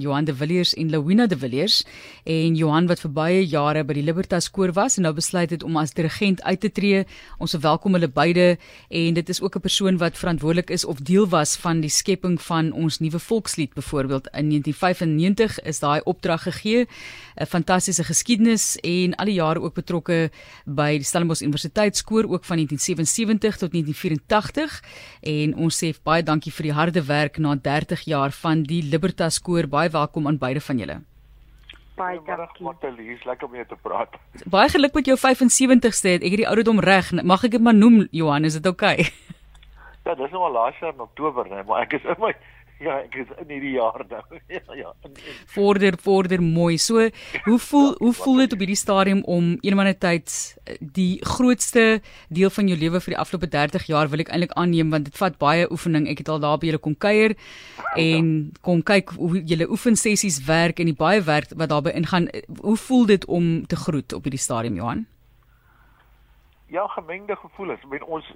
[0.00, 1.84] Johan de Villiers en Louina de Villiers
[2.24, 5.62] en Johan wat vir baie jare by die Libertas koor was en nou besluit het
[5.62, 7.04] om as dirigent uit te tree.
[7.38, 8.56] Ons verwelkom hulle beide
[8.90, 12.42] en dit is ook 'n persoon wat verantwoordelik is of deel was van die skepping
[12.42, 16.86] van ons nuwe volkslied byvoorbeeld in 1995 is daai opdrag gegee.
[17.36, 20.30] 'n Fantastiese geskiedenis en al die jare ook betrokke
[20.66, 24.82] by die Stellenbosch Universiteit skoor ook van 1977 tot 1984
[25.20, 29.38] en ons sê baie dankie vir die harde werk na 30 jaar van die Libertas
[29.38, 31.00] koor baie welkom aan beide van julle.
[31.94, 32.64] Baie dankie.
[32.66, 34.16] Matelies, lekker om jou te praat.
[34.54, 36.18] Baie geluk met jou 75ste.
[36.18, 37.12] Ek het die ouderdom reg.
[37.22, 38.98] Mag ek dit maar noem Johan, is dit oukei?
[39.06, 39.34] Okay?
[40.04, 42.34] Ja, dis nou al laas jaar in Oktober, nee, maar ek is in my
[42.84, 44.22] ja, ek is in hierdie jaar nou.
[44.54, 44.90] Ja, ja.
[45.54, 46.76] Vorder, vorder mooi.
[46.78, 47.08] So,
[47.46, 50.34] hoe voel ja, hoe voel dit op hierdie stadium om eendag tyd
[50.64, 54.54] eh, die grootste deel van jou lewe vir die afgelope 30 jaar wil ek eintlik
[54.60, 56.08] aanneem want dit vat baie oefening.
[56.12, 57.36] Ek het al daar by julle kom kuier
[58.00, 58.30] en
[58.66, 62.30] kom kyk hoe julle oefensessies werk en die baie werk wat daarbey ingaan.
[62.60, 65.06] Hoe voel dit om te groet op hierdie stadium, Johan?
[66.72, 67.82] Ja, gemengde gevoelens.
[67.84, 68.34] Ek bedoel ons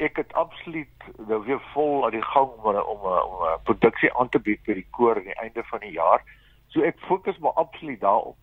[0.00, 3.02] ek het absoluut nou weer vol aan die gang om om
[3.48, 6.22] 'n produksie aan te bied vir die koor aan die einde van die jaar.
[6.68, 8.38] So ek fokus maar absoluut daarop.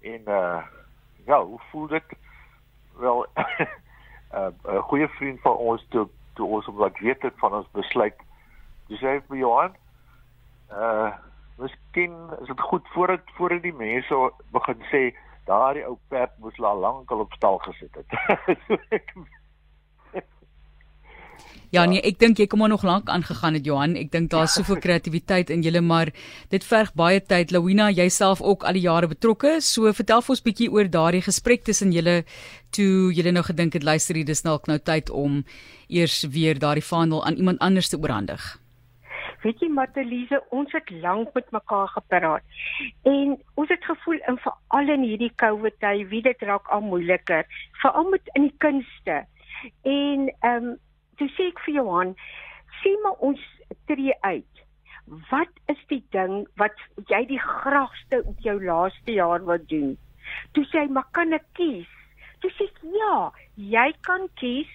[0.00, 0.62] En uh
[1.26, 2.04] ja, hoe voel dit?
[2.96, 3.40] Wel 'n
[4.34, 7.70] uh, 'n goeie vriend van ons toe toe ons op wat weet het van ons
[7.70, 8.16] besluit.
[8.86, 9.76] Dis hy vir Johan.
[10.70, 11.12] Uh
[11.56, 15.02] miskien is dit goed voordat voordat die mense begin sê
[15.46, 18.08] daardie ou perd moes al lank al op stal gesit het.
[18.66, 19.14] so ek
[21.74, 23.96] Ja, nee, ek dink jy kom maar nog lank aangegaan het Johan.
[23.98, 26.12] Ek dink daar's soveel kreatiwiteit in julle, maar
[26.52, 27.50] dit verg baie tyd.
[27.50, 29.56] Louina, jouself ook al die jare betrokke.
[29.58, 32.20] So vertel vir ons bietjie oor daardie gesprek tussen julle
[32.74, 35.42] toe julle nou gedink het luister hier, dis nou nou tyd om
[35.88, 38.54] eers weer daardie vaandel aan iemand anders te oorhandig.
[39.42, 42.46] Weet jy Matteliese, ons het lank met mekaar gepraat.
[43.02, 47.44] En ons het gevoel in veral in hierdie COVID tyd, wie dit raak al moeiliker,
[47.82, 49.24] veral met in die kunste.
[49.82, 50.72] En ehm um,
[51.18, 52.14] toe sê ek vir Johan,
[52.82, 53.40] sien maar ons
[53.90, 54.62] tree uit.
[55.30, 56.78] Wat is die ding wat
[57.10, 59.96] jy die graagste op jou laaste jaar wil doen?
[60.56, 61.90] Toe sê hy, "Maar kan ek kies?"
[62.40, 64.70] Toe sê ek, "Ja, jy kan kies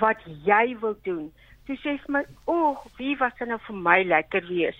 [0.00, 1.32] wat jy wil doen."
[1.66, 4.76] Toe sê vir my, "O, oh, wie was dan nou vir my lekker wees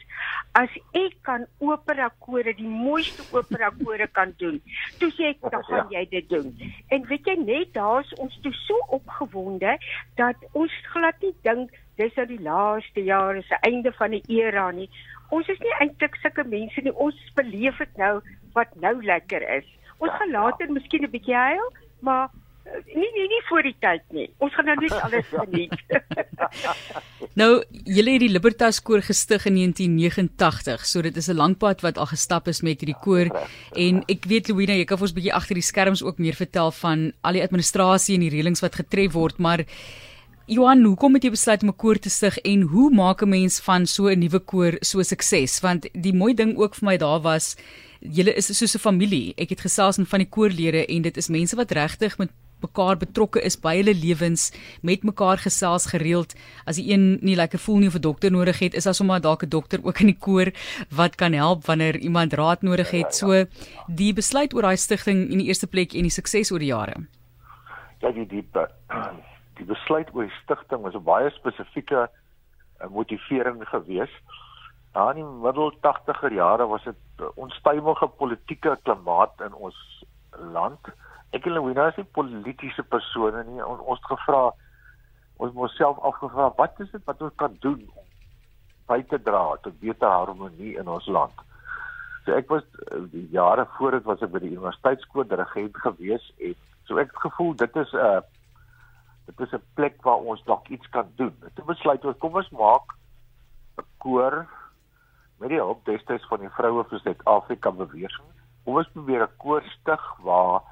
[0.54, 4.60] as ek kan opera kore, die mooiste opera kore kan doen."
[4.98, 5.98] Toe sê ek, "Dan gaan ja.
[5.98, 6.52] jy dit doen."
[6.90, 9.78] En weet jy net, daar's ons toe so opgewonde
[10.16, 14.22] dat ons glad nie dink dis nou die laaste jaar, is die einde van die
[14.28, 14.90] era nie.
[15.30, 16.92] Ons is nie eintlik sulke mense nie.
[16.92, 18.20] Ons beleef dit nou
[18.52, 19.68] wat nou lekker is.
[19.98, 20.72] Ons ja, gaan later ja.
[20.72, 22.28] miskien 'n bietjie huil, maar
[22.64, 24.26] Nee nee nie voor die tyd nie.
[24.42, 25.74] Ons gaan nou net alles geniet.
[27.40, 27.50] nou,
[27.84, 31.98] julle het die Libertas koor gestig in 1989, so dit is 'n lang pad wat
[31.98, 33.28] al gestap is met hierdie koor
[33.76, 36.34] en ek weet Louina, jy kan vir ons 'n bietjie agter die skerms ook meer
[36.34, 39.64] vertel van al die administrasie en die reëlings wat getref word, maar
[40.46, 43.60] Johan, hoekom het jy besluit om 'n koor te stig en hoe maak 'n mens
[43.60, 45.60] van so 'n nuwe koor so sukses?
[45.60, 47.56] Want die mooi ding ook vir my daar was
[48.04, 49.32] Julle is soos 'n familie.
[49.38, 52.30] Ek het gesels met van die koorlede en dit is mense wat regtig met
[52.64, 54.48] mekaar betrokke is by hulle lewens,
[54.82, 56.34] met mekaar gesels gereeld.
[56.66, 59.20] As die een nie lekker voel nie of 'n dokter nodig het, is daar sommer
[59.20, 60.52] dalk 'n dokter ook in die koor
[60.90, 63.14] wat kan help wanneer iemand raad nodig het.
[63.14, 63.44] So
[63.86, 67.06] die besluit oor daai stigting in die eerste plek en die sukses oor die jare.
[68.00, 68.44] Ja, die die
[69.58, 72.08] die besluit oor die stigting was 'n baie spesifieke
[72.80, 74.22] eh, motivering geweest.
[74.92, 76.96] Daar in middel 80er jare was dit
[77.34, 80.04] onstuimige politieke klimaat in ons
[80.52, 80.80] land
[81.34, 83.62] ek en Louina is nie politieke persone nie.
[83.64, 84.42] Ons ons het gevra
[85.42, 88.04] ons moet self afgevra wat is dit wat ons kan doen om
[88.90, 91.42] by te dra tot beter harmonie in ons land.
[92.24, 92.62] So ek was
[92.92, 93.00] eh,
[93.34, 96.54] jare voor dit was ek by die universiteitskool dirigent gewees en
[96.88, 98.20] so ek het gevoel dit is 'n uh,
[99.26, 101.34] dit is 'n plek waar ons dalk iets kan doen.
[101.40, 102.94] Dit besluit ons kom ons maak
[103.80, 104.46] 'n koor
[105.40, 108.30] met die hulp destyds van die vroue vir Suid-Afrika beweging.
[108.64, 110.62] Ons probeer 'n koor stig waar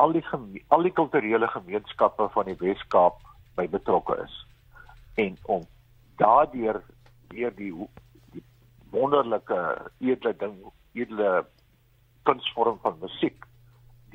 [0.00, 0.24] al die
[0.68, 3.20] al die kulturele gemeenskappe van die Wes-Kaap
[3.58, 4.36] by betrokke is.
[5.20, 5.66] En om
[6.22, 6.80] daardeur
[7.28, 7.72] weer die
[8.34, 8.44] die
[8.90, 9.60] wonderlike
[9.98, 10.56] edele ding,
[10.92, 11.44] edele
[12.28, 13.44] kunsvorm van musiek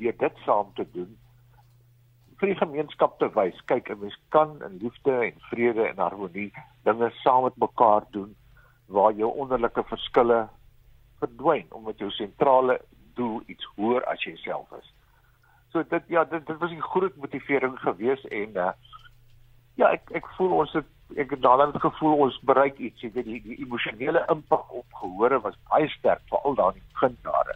[0.00, 1.14] deur dit saam te doen
[2.40, 3.56] vir die gemeenskap te wys.
[3.70, 6.50] Kyk, 'n mens kan in liefde en vrede en harmonie
[6.84, 8.36] dinge saam met mekaar doen
[8.86, 10.48] waar jou onderlinge verskille
[11.18, 12.80] verdwyn omdat jou sentrale
[13.14, 14.95] doel iets hoër as jouself is.
[15.76, 18.72] So dit ja, dit dit was 'n groot motivering gewees en uh
[19.74, 23.10] ja, ek ek voel ons het ek het daardie het gevoel ons bereik iets, jy
[23.12, 27.54] weet die, die emosionele impak op gehore was baie sterk veral daar in die beginjare.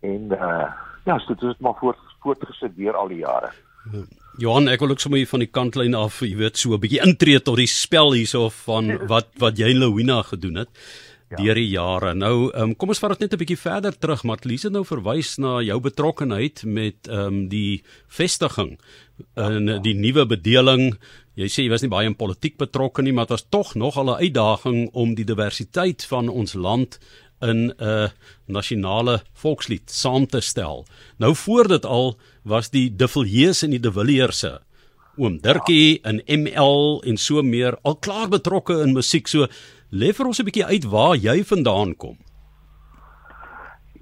[0.00, 0.70] En uh
[1.04, 3.50] ja, so dit het maar voort voortgesit deur al die jare.
[4.38, 7.42] Johan, ek wil ook sommer van die kantlyn af, jy weet, so 'n bietjie intree
[7.42, 10.70] tot die spel hierso van wat wat jy Louina gedoen het
[11.30, 11.36] ja.
[11.36, 12.14] deur die jare.
[12.14, 15.36] Nou, um, kom ons vat dit net 'n bietjie verder terug, maar Lise nou verwys
[15.38, 18.78] na jou betrokkeheid met ehm um, die vestiging
[19.34, 19.78] en ja, ja.
[19.80, 20.96] die nuwe bedeling.
[21.34, 23.96] Jy sê jy was nie baie in politiek betrokke nie, maar dit was tog nog
[23.96, 26.98] al 'n uitdaging om die diversiteit van ons land
[27.40, 28.10] in 'n
[28.46, 30.86] nasionale volkslied saam te stel.
[31.18, 34.60] Nou voor dit al was die De Villiers en die De Villiers se
[35.16, 39.28] oom Dirkie in ML en so meer al klaar betrokke in musiek.
[39.28, 39.48] So
[39.90, 42.16] lê vir ons 'n bietjie uit waar jy vandaan kom.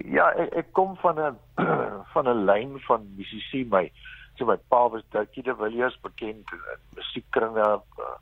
[0.05, 1.37] Ja, ek, ek kom van 'n
[2.13, 3.91] van 'n lyn van musisië my.
[4.37, 8.17] So my pa was Dirkie De Villiers bekend in musiekkringe, uh,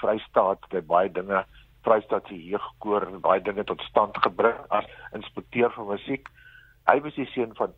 [0.00, 1.44] Vrystaat, hy baie dinge
[1.86, 6.28] Vrystaat se jeugkoor en baie dinge tot stand gebring as inspekteur van musiek.
[6.86, 7.72] Hy was die seun van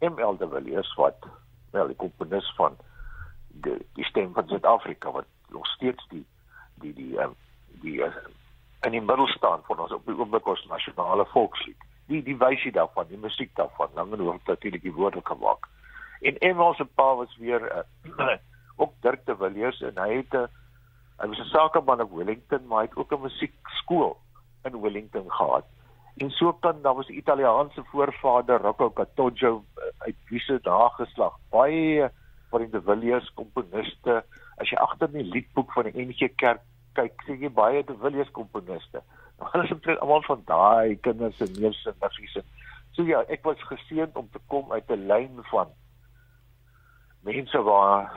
[0.00, 1.26] ML de Villiers wat
[1.72, 2.76] wel die komponis van
[3.64, 6.24] die die stem van Suid-Afrika wat nog steeds die
[6.82, 7.34] die die um,
[7.82, 8.12] die uh,
[8.84, 11.78] in die middel staan van ons op die oomblik ons nasionale volkslied.
[12.06, 15.68] Die die wysie daarvan, die musiek daarvan, dan moet ons natuurlik die woorde kan maak.
[16.20, 18.36] En ML se pa was weer uh,
[18.80, 20.62] ook Dirk de Villiers en hy het 'n uh,
[21.20, 24.16] Hy was 'n sakeman in Wellington, maar hy het ook 'n musiekskool
[24.64, 25.64] in Wellington gehad.
[26.16, 31.38] En so kan daar was 'n Italiaanse voorvader, Rocco Catoggio eh, uit wiese nageslag.
[31.50, 32.10] Baie
[32.50, 34.24] van die De Villiers komponiste,
[34.56, 36.60] as jy agter in die liedboek van die NG Kerk
[36.94, 39.02] kyk, sien jy baie De Villiers komponiste.
[39.34, 42.36] Nou hulle is omtrent almal van daai kinders se neus en nasies.
[42.94, 45.72] So ja, ek was geseënd om te kom uit 'n lyn van
[47.26, 48.12] mense waar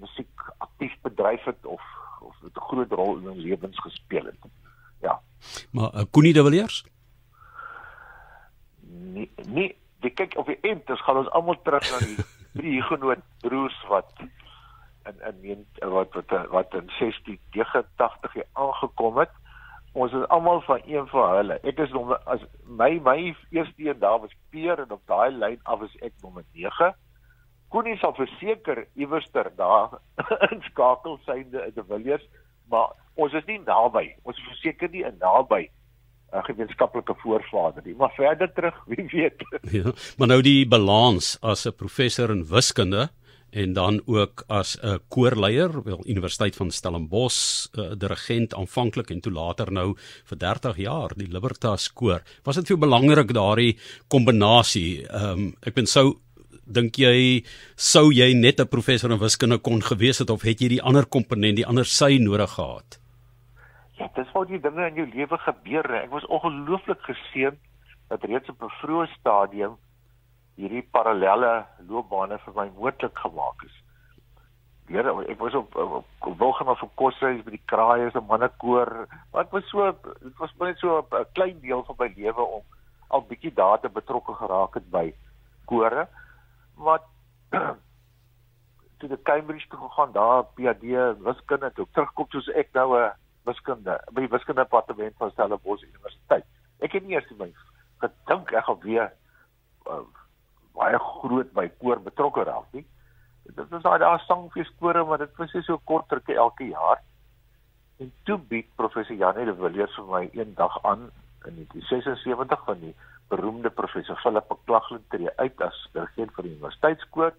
[0.00, 1.82] musiek aktief bedryf het of
[2.20, 4.40] of 'n groot rol in hun lewens gespeel het.
[5.00, 5.20] Ja.
[5.70, 6.84] Maar uh, Koenie de Villiers?
[8.80, 12.24] Nee, nee, jy kyk op die end, ons gaan ons almal terug na die
[12.58, 14.12] drie genoot broers wat
[15.04, 19.30] in in wat wat wat in 1689 hier aangekom het.
[19.92, 21.58] Ons is almal van een van hulle.
[21.62, 25.60] Ek is nog as my my eerste een daar was Peer en op daai lyn
[25.62, 26.94] af is ek nommer 9.
[27.68, 29.98] Koenie sal verseker iewerster daar
[30.54, 32.26] inskakel synde in die Villiers,
[32.70, 34.08] maar ons is nie naby.
[34.22, 35.68] Ons is verseker nie naby
[36.34, 39.42] 'n uh, gemeenskaplike voorvader nie, maar verder terug, wie weet.
[39.70, 43.10] Ja, maar nou die balans as 'n professor in wiskunde
[43.54, 49.20] en dan ook as 'n koorleier, wel Universiteit van Stellenbosch, 'n uh, dirigent aanvanklik en
[49.20, 52.22] toe later nou vir 30 jaar die Libertas koor.
[52.42, 53.78] Was dit vir belangrik daardie
[54.08, 55.06] kombinasie?
[55.08, 56.18] Ehm um, ek ben sou
[56.66, 57.44] dink jy
[57.76, 61.06] sou jy net 'n professor in wiskunde kon gewees het of het jy die ander
[61.06, 62.98] komponent, die ander sy nodig gehad?
[63.98, 65.94] Ja, dis wat die dinge in jou lewe gebeur.
[65.94, 67.54] Ek was ongelooflik geseën
[68.08, 69.76] dat reeds op 'n vroeë stadium
[70.56, 73.80] hierdie parallelle loopbane vir my moontlik gemaak is.
[74.88, 79.06] Here, ek was op op, op Wilgenhof op koshuis by die kraaie se mannekoor.
[79.32, 79.90] Wat was so
[80.20, 82.62] dit was net so 'n klein deel van my lewe om
[83.08, 85.14] al bietjie daar te betrokke geraak het by
[85.64, 86.06] kore
[86.74, 87.04] wat
[88.98, 90.84] toe die Cambridge toe gegaan daar PhD
[91.22, 93.12] wiskunde toe terugkom soos ek nou 'n
[93.44, 96.44] wiskunde by die wiskunde departement van Stellenbosch Universiteit.
[96.80, 97.52] Ek het nie eers my
[98.02, 99.12] gedink ek gaan weer
[99.86, 100.04] uh,
[100.74, 102.84] baie groot by koor betrokke raak nie.
[103.44, 107.02] Dit was daai daar sangfeeskore maar dit was so kort rukkie elke jaar.
[107.98, 111.10] En toe bied professor Janie de Villiers vir my eendag aan
[111.44, 112.94] in 1976 van die
[113.28, 117.32] beroemde professor Philip Klaglen tree uit as dirigent vir die universiteitskoor.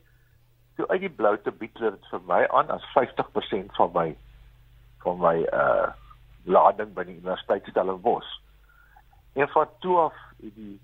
[0.75, 4.09] Toe uit die blou te bied dit vir my aan as 50% van my
[5.03, 5.91] van my uh
[6.45, 8.31] lading by die universiteit Stellenbosch.
[9.33, 10.75] En van toe af het die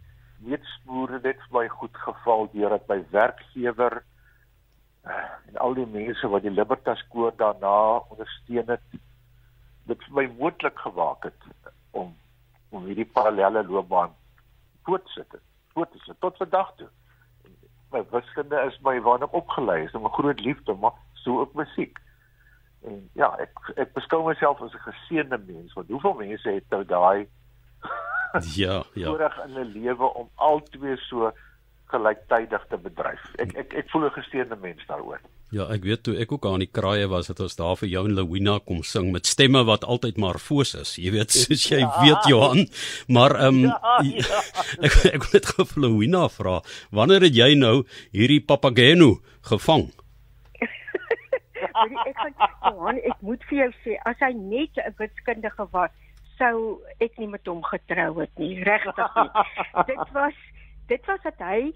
[0.46, 4.02] weetspore net vir my goed geval deurdat my werkgewer
[5.06, 7.76] uh, en al die mense wat die Libertas koor daarna
[8.14, 8.88] ondersteun het
[9.90, 12.16] dit vir my moontlik gemaak het om
[12.72, 14.14] om hierdie parallelle loopbaan
[14.88, 15.40] voortsit
[15.74, 16.90] voortsit tot vandag toe.
[17.92, 22.00] My wiskunde is my waarna ek opgelei is 'n groot liefde maar so ook musiek.
[22.84, 26.86] En ja, ek ek beskou myself as 'n geseënde mens want hoeveel mense het nou
[26.86, 27.28] daai
[28.64, 29.08] ja, ja.
[29.08, 31.32] voorreg in 'n lewe om al twee so
[31.92, 33.24] gelyktydig te bedryf.
[33.44, 35.20] Ek ek ek voel 'n geseënde mens daaroor.
[35.52, 38.08] Ja, ek weet toe ek ook aan die kraaie was het ons daar vir jou
[38.08, 40.96] en Lewina kom sing met stemme wat altyd maar foos is.
[40.96, 41.92] Jy weet, soos jy ja.
[42.00, 42.72] weet Johan.
[43.12, 44.40] Maar ehm um, ja, ja.
[44.88, 46.62] ek ek wil net gou vir Lewina vra,
[46.92, 47.84] wanneer het jy nou
[48.16, 49.92] hierdie papageno gevang?
[51.92, 52.36] Weet ek gaan
[52.72, 55.92] Johan, ek moet vir jou sê as hy net 'n wiskundige was,
[56.42, 59.46] sou ek nie met hom getrou het nie, regtig nie.
[59.94, 60.42] dit was
[60.92, 61.70] dit was dat hy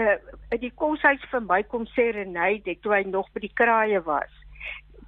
[0.00, 0.16] uh,
[0.54, 4.00] in die koshuis vir my kom sê Renay, dit toe hy nog by die kraaie
[4.06, 4.32] was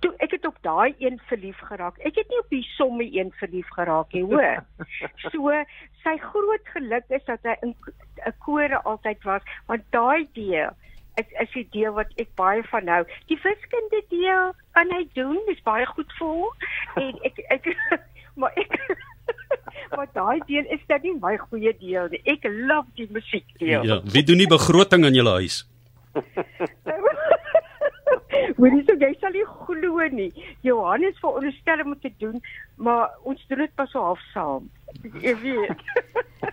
[0.04, 1.98] toe ek het op daai een verlief geraak.
[2.04, 4.64] Ek het nie op die somme een verlief geraak nie, hoor.
[5.32, 5.52] So
[6.02, 7.74] sy groot geluk is dat hy in
[8.26, 10.74] 'n kore altyd was, want daai deel
[11.16, 13.04] is is die deel wat ek baie van hou.
[13.32, 16.54] Die wiskunde deel kan hy doen, dis baie goed vir hom.
[17.00, 17.64] En ek ek
[18.36, 18.78] maar ek
[19.96, 22.20] Maar daai deel is dit nie my goeie deel nie.
[22.28, 23.84] Ek love die musiek deel.
[23.86, 25.62] Ja, wie doen nie begroting in julle huis?
[28.56, 30.30] Hoorie so jy sal nie glo nie.
[30.66, 32.40] Johannes veronderstel om te doen,
[32.76, 34.68] maar ons doen dit pas so half saam.
[35.02, 35.82] Jy weet.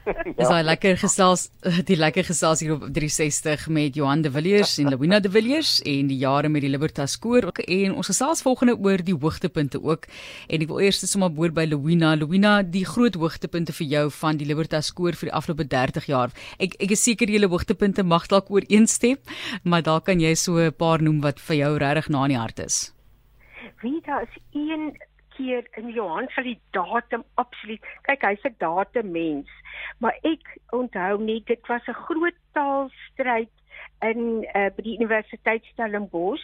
[0.04, 0.62] Dis ja.
[0.64, 1.46] lekker gesels
[1.88, 6.10] die lekker gesels hier op 360 met Johan de Villiers en Lewina de Villiers en
[6.12, 10.08] die jare met die Libertas koor en ons gesels volgende oor die hoogtepunte ook
[10.48, 14.40] en ek wil eers sommer boor by Lewina Lewina die groot hoogtepunte vir jou van
[14.40, 18.28] die Libertas koor vir die afgelope 30 jaar ek ek is seker julle hoogtepunte mag
[18.32, 19.20] dalk ooreenstem
[19.64, 22.42] maar dalk kan jy so 'n paar noem wat vir jou regtig na in die
[22.42, 22.94] hart is
[23.82, 24.96] Wie daar is een
[25.44, 27.84] keer in Johan sal die datum absoluut.
[28.08, 29.52] Kyk, hy's 'n datummens.
[30.00, 33.52] Maar ek onthou net dit was 'n groot taalstryd
[34.00, 36.44] in uh, by die Universiteit Stellenbosch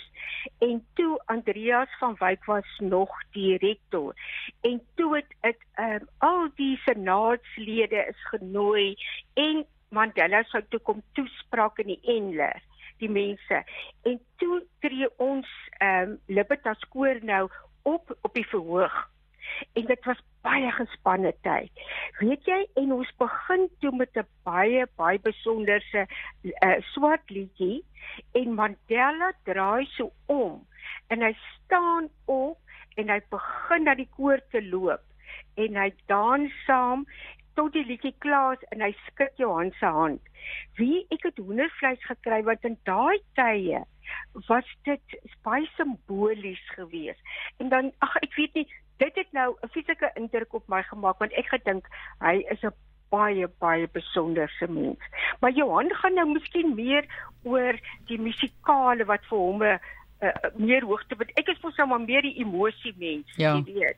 [0.68, 4.16] en toe Andreas van Wyk was nog die rektor.
[4.62, 8.96] En toe het dit um, al die senaatslede is genooi
[9.34, 12.62] en Mandela sou toe kom toespraak in die Enler
[13.00, 13.64] die mense
[14.08, 15.48] en toe tree ons
[15.80, 17.48] ehm um, Libertas koor nou
[17.94, 18.98] op op die verhoog.
[19.74, 21.72] En dit was baie gespanne tyd.
[22.20, 26.06] Weet jy, en ons begin toe met 'n baie baie besonderse
[26.44, 27.84] uh, swart liedjie
[28.32, 30.66] en Mandela draai so om
[31.08, 32.58] en hy staan op
[32.96, 35.04] en hy begin na die koor te loop
[35.56, 37.06] en hy dans saam
[37.60, 40.22] tot die liedjie klaar is en hy skud Johan se hand.
[40.80, 43.84] Wie ek het hoendervleis gekry wat in daai tye
[44.48, 47.20] was dit baie simbolies geweest.
[47.58, 48.68] En dan ag ek weet nie,
[48.98, 51.88] dit het nou 'n fisieke indruk op my gemaak want ek gedink
[52.20, 52.74] hy is 'n
[53.10, 55.02] baie baie besonderse mens.
[55.40, 57.06] Maar Johan gaan nou miskien meer
[57.44, 59.80] oor die musikale wat vir hom 'n
[60.22, 63.56] uh, meer hoogte wat ek is mos nou maar meer die emosie mens, ja.
[63.56, 63.98] jy weet.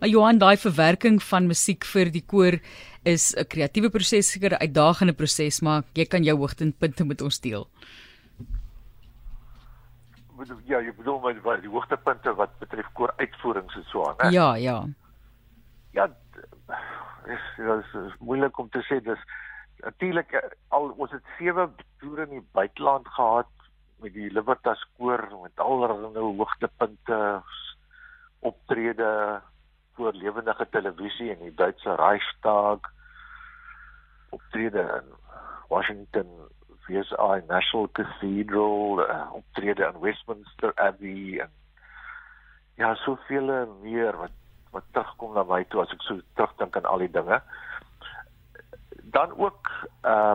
[0.00, 2.58] Maar Johan, daai verwerking van musiek vir die koor
[3.04, 7.40] is 'n kreatiewe proses, seker 'n uitdagende proses, maar jy kan jou hoogtepunte met ons
[7.40, 7.68] deel
[10.64, 14.28] ja, jy bedoel met wat die hoogtepunte wat betref koor uitvoerings en so aan, hè?
[14.28, 14.84] Ja, ja.
[15.92, 16.08] Ja,
[17.26, 19.24] is is, is moeilik om te sê dis
[19.82, 20.32] natuurlik
[20.68, 21.68] al ons het sewe
[22.00, 23.50] toere in die buiteland gehad
[24.02, 27.42] met die Libertas koor met allerlei hoogtepunte
[28.40, 29.40] optrede
[29.94, 32.88] voor lewendige televisie in die Duitse Reichstag
[34.30, 35.14] optrede in
[35.68, 36.28] Washington
[36.86, 41.50] VSI National Cathedral, uh, optrede in Westminster Abbey en
[42.80, 43.50] ja, soveel
[43.82, 44.38] meer wat
[44.72, 47.42] wat terugkom na my toe as ek so terugdink aan al die dinge.
[49.16, 49.68] Dan ook
[50.08, 50.34] uh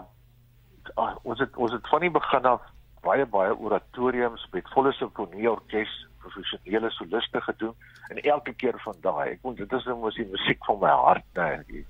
[1.27, 2.61] ons het ons het van die begin af
[3.03, 7.75] baie baie oratoriums met volle simfonieorkes, professionele soliste gedoen
[8.07, 10.93] en elke keer van daai, ek moet dit is nou mos die musiek van my
[11.01, 11.83] hart, nee.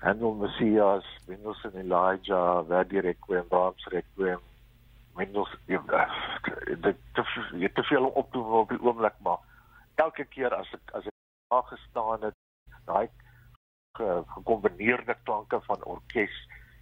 [0.00, 4.40] Handel Messias, Mendelssohn Elijah, Verdi Requiem, Brahms Requiem,
[5.16, 6.08] Mendelssohn ja,
[6.64, 9.38] dit te, te, veel op te op die oomblik maar
[9.94, 11.16] elke keer as ek as ek
[11.52, 12.36] daar gestaan het,
[12.88, 13.08] daai
[14.34, 16.36] gekombineerde klanke van orkes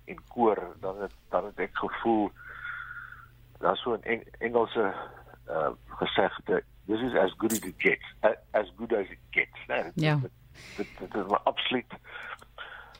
[0.06, 2.30] en koor, dan het dan het ek gevoel
[3.58, 4.94] daar's so 'n Eng, Engelse
[5.48, 8.06] uh gesegde, this is as good as it gets,
[8.50, 9.90] as good as it gets, né?
[9.94, 10.16] Ja.
[10.22, 10.30] Dit,
[10.76, 11.92] dit, dit is maar absoluut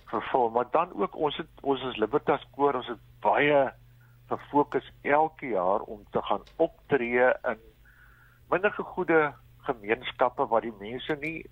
[0.09, 3.69] vervul, maar dan ook ons het ons is Libertas koor, ons het baie
[4.29, 7.61] gefokus elke jaar om te gaan optree in
[8.51, 9.33] minder gegoede
[9.69, 11.47] gemeenskappe waar die mense nie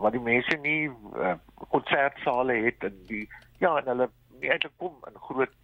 [0.00, 1.34] waar die mense nie uh,
[1.68, 3.24] konsertsale het en die
[3.58, 4.08] ja en hulle
[4.40, 5.54] nie eintlik kom in groot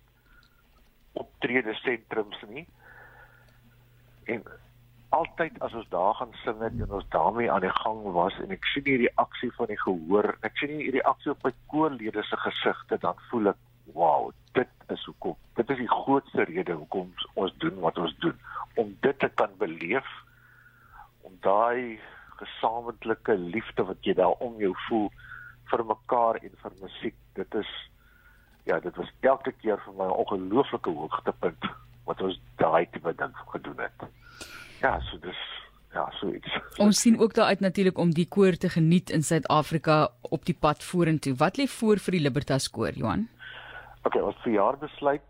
[1.12, 2.66] optrede sentrums nie.
[4.24, 4.42] En
[5.12, 8.54] altyd as ons daar gaan sing het en ons daarmee aan die gang was en
[8.54, 12.38] ek sien hierdie reaksie van die gehoor, ek sien hierdie reaksie op my koorlede se
[12.46, 13.60] gesigte, dan voel ek,
[13.92, 15.36] wow, dit is hoekom.
[15.58, 18.38] Dit is die grootste rede hoekom ons doen wat ons doen,
[18.80, 20.08] om dit te kan beleef,
[21.28, 22.00] om daai
[22.40, 25.10] gesamentlike liefde wat jy daar om jou voel
[25.72, 27.18] vir mekaar en vir musiek.
[27.36, 27.70] Dit is
[28.64, 31.64] ja, dit was elke keer vir my 'n ongelooflike hoogtepunt
[32.06, 34.08] wat ons daai tipe ding gedoen het.
[36.80, 40.84] Ons sien ook daaruit natuurlik om die koor te geniet in Suid-Afrika op die pad
[40.84, 41.34] vorentoe.
[41.36, 43.28] Wat lê voor vir die Libertas koor, Johan?
[44.02, 45.22] OK, ons verjaar besluit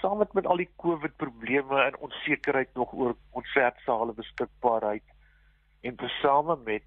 [0.00, 5.02] saam met met al die COVID probleme en onsekerheid nog oor konsertsale beskikbaarheid
[5.80, 6.84] en tesame met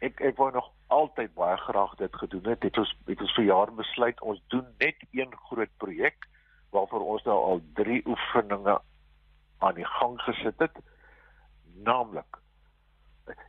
[0.00, 2.62] ek ek wou nog altyd baie graag dit gedoen het.
[2.62, 6.28] Het ons het ons verjaar besluit ons doen net een groot projek
[6.70, 8.78] waarvoor ons nou al 3 oefeninge
[9.58, 10.76] aan die gang gesit het.
[11.84, 12.40] Naamlik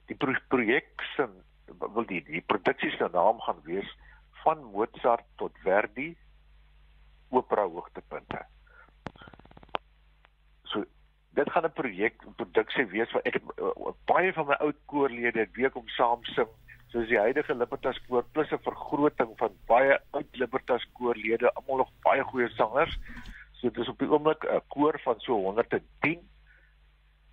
[0.09, 1.27] die pro projek se
[1.79, 3.89] wil die die produksie se naam gaan wees
[4.43, 6.15] van Mozart tot Verdi
[7.29, 8.45] opera hoogtepunte.
[10.71, 10.85] So
[11.39, 15.55] dit gaan 'n projek produksie wees wat ek uh, baie van my oud koorlede het
[15.55, 16.49] week om saam sing
[16.91, 21.91] soos die huidige Libertas koor plus 'n vergroting van baie oud Libertas koorlede, almal nog
[22.01, 22.97] baie goeie sangers.
[23.57, 26.19] So dis op die oomblik 'n koor van so 110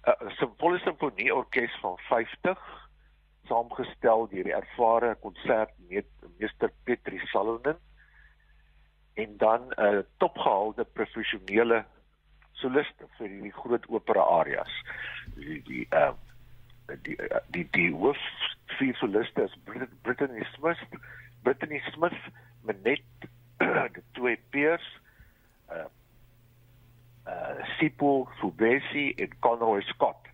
[0.04, 2.60] 'n simfonie simfonie orkes van 50
[3.48, 7.76] saamgestel deur die ervare konsertmeester Petri Salonen
[9.14, 11.84] en dan 'n uh, topgehaalde professionele
[12.52, 14.72] soliste vir die groot opera areas.
[15.34, 16.12] Die die uh,
[16.86, 17.16] die die,
[17.48, 18.20] die, die hoof
[18.78, 19.58] vier soliste is
[20.02, 20.80] Brittany Smith,
[21.42, 22.20] Brittany Smith,
[22.62, 23.04] Manet,
[23.58, 24.88] die twee peers,
[25.68, 25.84] uh
[27.26, 30.28] uh Sipo Fubesi en Conroy Scott.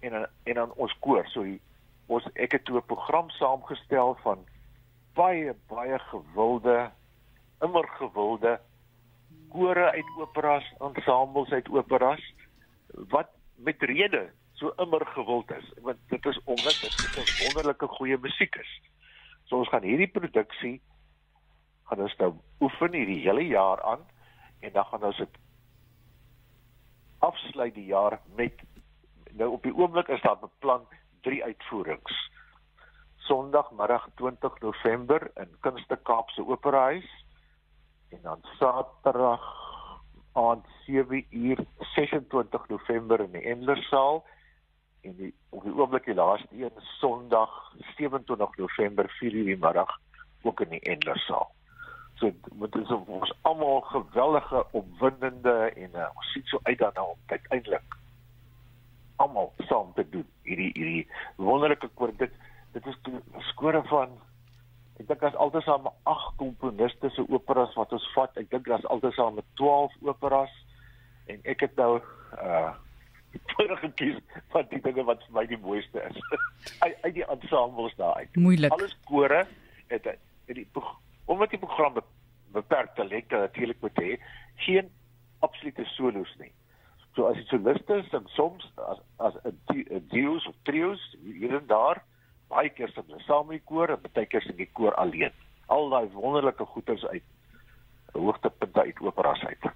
[0.00, 1.60] En en dan ons koor, so die,
[2.06, 4.46] ons ek het toe 'n program saamgestel van
[5.14, 6.90] baie baie gewilde
[7.60, 8.60] immer gewilde
[9.50, 12.22] kore uit operas, ensembles uit operas
[13.10, 18.18] wat met rede so immer gewild is want dit is omdat dit 'n wonderlike goeie
[18.18, 18.80] musiek is.
[19.44, 20.80] So ons gaan hierdie produksie
[21.84, 24.02] gaan ons nou oefen hierdie hele jaar aan
[24.60, 25.38] en dan gaan ons dit
[27.20, 28.62] afsluit die jaar met
[29.30, 30.86] nou op die oomblik is daar beplan
[31.20, 32.30] drie uitvoerings.
[33.16, 37.08] Sondagmiddag 20 November in Kunste Kaapse Operahuis
[38.10, 39.44] en dan Saterdag
[40.32, 44.24] aand 7 uur 26 November in die Endlersaal
[45.00, 49.98] en die op die oomblik die laaste een Sondag 27 November 4 uur die middag
[50.42, 51.50] ook in die Endlersaal.
[52.20, 52.28] So
[52.60, 57.96] dit is ons almal geweldige opwindende en uh, ons sien so uit daarna om uiteindelik
[59.16, 61.06] almal saam te doen hierdie hierdie
[61.36, 62.12] wonderlike koor.
[62.20, 62.34] Dit
[62.72, 64.12] dit is 'n skore van
[65.00, 68.36] ek dink as altesaam 8 komponiste se operas wat ons vat.
[68.36, 70.52] Ek dink daar's altesaam 12 operas
[71.26, 72.00] en ek het nou
[72.36, 72.72] uh
[73.56, 74.16] vorige kies
[74.52, 76.16] van die dinge wat vir my die mooiste is.
[76.84, 77.94] Uit, uit die ensembles
[78.34, 78.72] Moeilik.
[78.72, 79.46] alles kore
[79.88, 80.68] het het die
[81.30, 82.00] omdat die program
[82.54, 84.16] beperkte lengte natuurlik moet hê
[84.66, 84.90] geen
[85.46, 86.52] absolute solos nie
[87.14, 91.66] so as dit soliste is en soms as as 'n duos of trios hier en
[91.66, 92.02] daar
[92.50, 95.34] baie keer sit hulle saam met die koor en baie keer sit die koor alleen.
[95.70, 97.26] Al daai wonderlike goeters uit
[98.12, 99.68] hoogtepunte uit operas uit.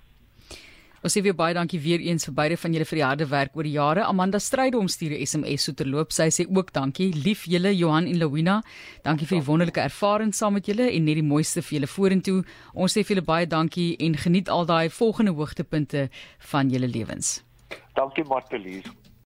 [1.04, 3.58] Ons sê weer baie dankie weer eens vir beide van julle vir die harde werk
[3.58, 4.06] oor die jare.
[4.08, 6.12] Amanda Strydom stuur 'n SMS so terloop.
[6.12, 7.12] Sy sê ook dankie.
[7.12, 8.62] Lief julle Johan en Lawina.
[9.04, 12.44] Dankie vir die wonderlike ervaring saam met julle en net die mooiste vir julle vorentoe.
[12.72, 17.44] Ons sê vir julle baie dankie en geniet al daai volgende hoogtepunte van julle lewens.
[17.94, 18.84] Dankie Martelies.